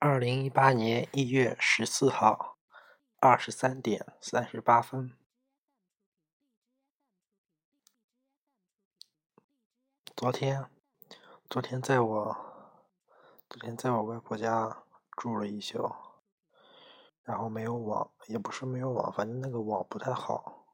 [0.00, 2.56] 二零一八年一月十四号
[3.18, 5.12] 二十三点三十八分，
[10.14, 10.70] 昨天，
[11.50, 12.36] 昨天在我，
[13.50, 14.84] 昨天在我外婆家
[15.16, 15.92] 住了一宿，
[17.24, 20.64] 然后没有网，也不是没有网，反正那个网不太好，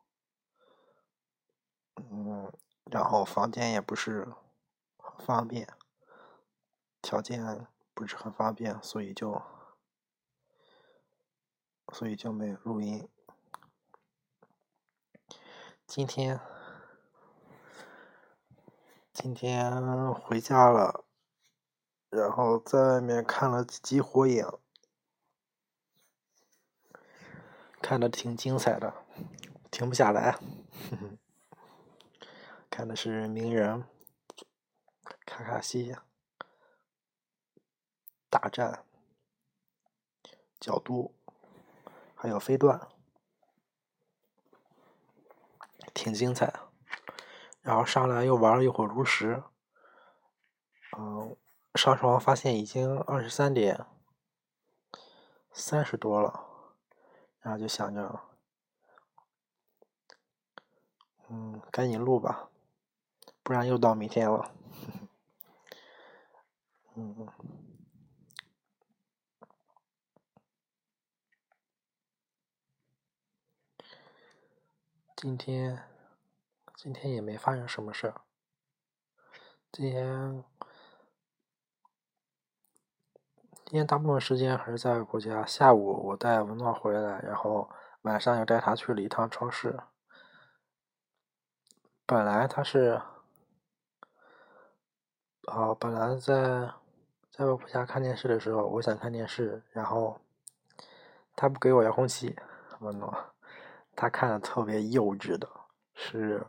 [1.96, 2.52] 嗯，
[2.91, 4.34] 然后房间也不是
[4.98, 5.66] 很方便，
[7.00, 7.66] 条件。
[7.95, 9.41] 不是很方便，所以就，
[11.93, 13.09] 所以就没录音。
[15.87, 16.41] 今天，
[19.12, 21.05] 今天回家了，
[22.11, 24.45] 然后在外面看了几集火影，
[27.80, 28.93] 看的挺精彩的，
[29.71, 30.37] 停不下来。
[32.69, 33.85] 看的是鸣人，
[35.24, 35.95] 卡卡西。
[38.34, 38.84] 大战，
[40.59, 41.15] 角度，
[42.16, 42.88] 还有飞段，
[45.95, 46.52] 挺精彩。
[47.62, 49.45] 然后上来又玩了一会儿炉石，
[50.99, 51.37] 嗯，
[51.77, 53.87] 上床发现已经二十三点
[55.52, 56.74] 三十多了，
[57.38, 58.21] 然后就想着，
[61.29, 62.49] 嗯，赶紧录吧，
[63.45, 64.50] 不然又到明天了。
[66.97, 67.28] 嗯。
[75.25, 75.83] 今天，
[76.77, 78.21] 今天也没发生什么事儿。
[79.72, 80.44] 今天，
[83.65, 85.43] 今天大部分时间还是在国家。
[85.47, 87.71] 下午我带文诺回来，然后
[88.03, 89.81] 晚上又带他去了一趟超市。
[92.05, 93.00] 本来他是，
[95.47, 96.71] 哦，本来在
[97.31, 100.21] 在外婆家看电视的时候，我想看电视，然后
[101.34, 102.37] 他不给我遥控器，
[102.81, 103.34] 文诺。
[103.97, 105.49] 他看的特别幼稚的，
[105.94, 106.47] 是，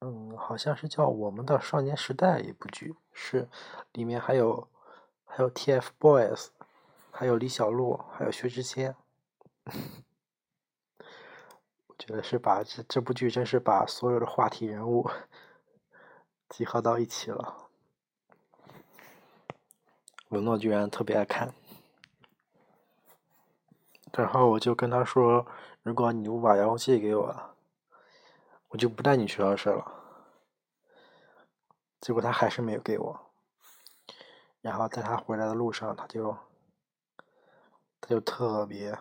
[0.00, 3.48] 嗯，好像是叫《我们的少年时代》一部剧，是
[3.92, 4.68] 里面还有
[5.24, 6.48] 还有 TFBOYS，
[7.10, 8.94] 还有李小璐，还有薛之谦。
[11.86, 15.10] 我觉得是把这这部剧真是把所有的话题人物
[16.48, 17.68] 集合到一起了。
[20.28, 21.52] 文诺居然特别爱看。
[24.20, 25.46] 然后我就跟他说
[25.82, 27.54] ：“如果你不把遥控器给我，
[28.68, 29.94] 我就不带你去超市了。”
[32.00, 33.32] 结果他还是没有给我。
[34.60, 36.36] 然后在他回来的路上，他就
[38.00, 38.98] 他就特别，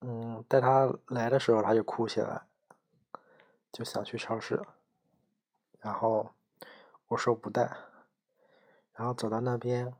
[0.00, 2.46] 嗯，带他来的时候他就哭起来，
[3.72, 4.64] 就想去超市。
[5.80, 6.30] 然后
[7.08, 7.76] 我说不带。
[8.92, 9.92] 然后走到那边。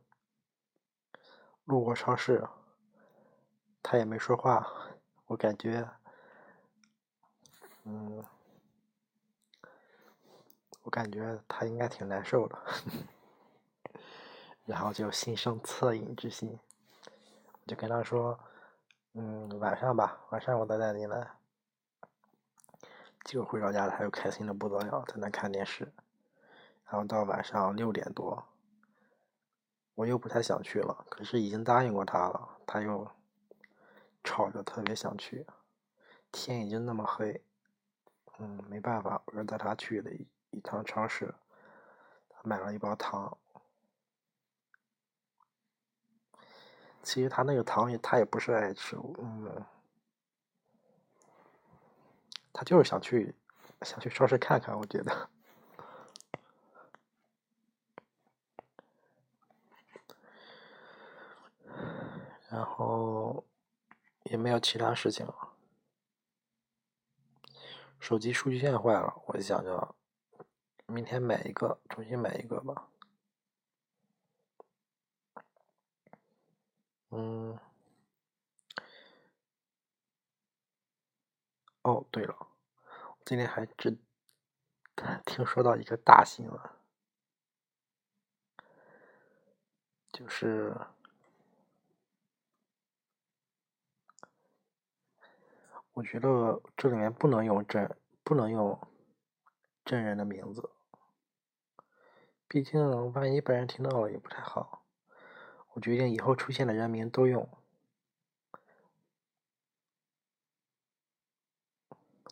[1.68, 2.48] 路过超市，
[3.82, 4.66] 他也没说话，
[5.26, 5.86] 我感觉，
[7.84, 8.24] 嗯，
[10.82, 12.58] 我感觉他应该挺难受的，
[14.64, 16.58] 然后就心生恻隐之心，
[17.66, 18.40] 就跟他说，
[19.12, 21.32] 嗯，晚上吧，晚上我再带你来。
[23.24, 25.92] 结果回到家，他又开心的不得了，在那看电视，
[26.86, 28.42] 然后到晚上六点多。
[29.98, 33.10] 我又不太想去了，可是已经答应过他了，他又
[34.22, 35.44] 吵着特别想去，
[36.30, 37.42] 天已经那么黑，
[38.38, 41.34] 嗯，没办法，我就带他去了一一趟超市，
[42.28, 43.36] 他买了一包糖。
[47.02, 49.64] 其实他那个糖也他也不是爱吃，嗯，
[52.52, 53.34] 他就是想去
[53.82, 55.28] 想去超市看看，我觉得。
[62.58, 63.46] 然后
[64.24, 65.52] 也没有其他事情了。
[68.00, 69.94] 手机数据线坏了，我就想着
[70.86, 72.88] 明天买一个，重新买一个吧。
[77.10, 77.56] 嗯。
[81.82, 82.48] 哦，对了，
[83.24, 83.96] 今天还知
[85.24, 86.60] 听说到一个大新闻，
[90.10, 90.76] 就是。
[95.92, 98.78] 我觉得这里面不能用真，不能用
[99.84, 100.70] 真人的名字，
[102.46, 104.84] 毕竟万一被人听到了也不太好。
[105.72, 107.48] 我决定以后出现的人名都用，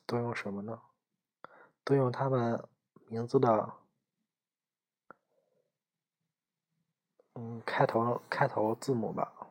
[0.06, 0.80] 都用什么呢？
[1.84, 2.68] 都用他们
[3.08, 3.74] 名字的
[7.34, 9.45] 嗯，开头开头字母吧。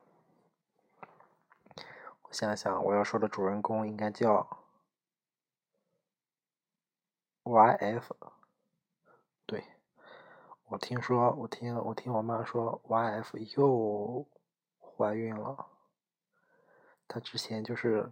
[2.35, 4.65] 想想，我要说的主人公应该叫
[7.43, 8.13] Y.F。
[9.45, 9.63] 对，
[10.65, 14.27] 我听说，我听我听我妈说，Y.F 又
[14.77, 15.67] 怀孕了。
[17.07, 18.11] 她之前就是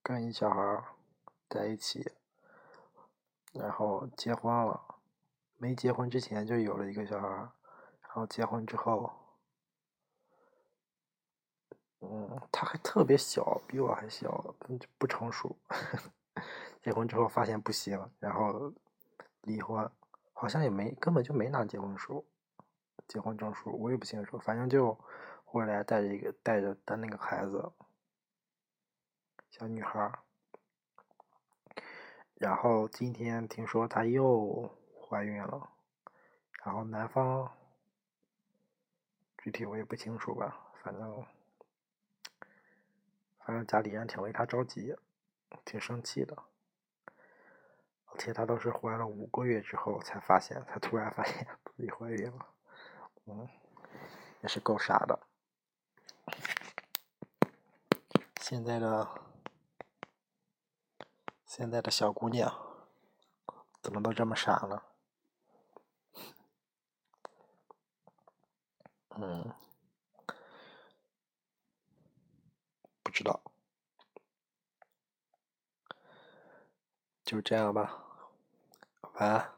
[0.00, 0.84] 跟一小孩
[1.48, 2.12] 在一起，
[3.52, 4.94] 然后结婚了。
[5.56, 9.25] 没结婚之前就有了一个小孩，然后结婚之后，
[12.10, 14.54] 嗯，他还特别小，比我还小，
[14.98, 15.56] 不成熟。
[16.82, 18.72] 结婚之后发现不行，然后
[19.42, 19.90] 离婚，
[20.32, 22.24] 好像也没根本就没拿结婚书、
[23.08, 24.38] 结婚证书，我也不清楚。
[24.38, 24.98] 反正就
[25.44, 27.72] 回来带着一个带着的那个孩子，
[29.50, 30.12] 小女孩。
[32.34, 34.70] 然后今天听说她又。
[35.08, 35.70] 怀孕了，
[36.64, 37.48] 然后男方
[39.38, 41.24] 具体我也不清楚吧，反正
[43.46, 44.96] 反正家里人挺为他着急，
[45.64, 46.36] 挺生气的，
[48.06, 51.46] 而且他都是怀了五个月之后才发现，才突然发现
[51.76, 52.48] 自己怀孕了，
[53.26, 53.48] 嗯，
[54.42, 55.20] 也是够傻的。
[58.40, 59.22] 现在的
[61.44, 62.52] 现在的小姑娘
[63.80, 64.82] 怎么都这么傻呢？
[69.18, 69.54] 嗯，
[70.26, 70.34] 不
[73.16, 73.40] 知道，
[77.24, 78.04] 就这样吧，
[79.14, 79.55] 晚安。